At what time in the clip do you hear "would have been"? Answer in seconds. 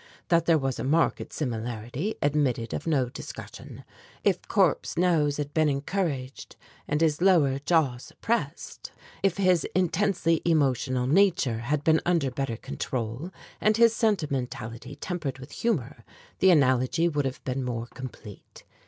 17.07-17.63